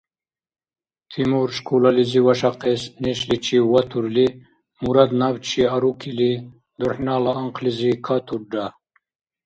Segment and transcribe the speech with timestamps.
[1.11, 4.27] Тимур школализи вашахъес нешличив ватурли,
[4.83, 6.31] Мурад набчи арукили,
[6.79, 8.65] дурхӀнала анхълизи катурра.